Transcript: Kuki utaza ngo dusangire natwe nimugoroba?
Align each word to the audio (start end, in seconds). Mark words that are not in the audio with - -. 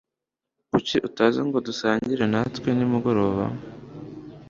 Kuki 0.69 0.95
utaza 1.07 1.41
ngo 1.47 1.57
dusangire 1.67 2.23
natwe 2.31 2.69
nimugoroba? 2.73 3.45